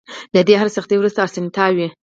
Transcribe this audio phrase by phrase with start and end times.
[0.33, 1.87] له هرې سختۍ وروسته ارسانتيا وي.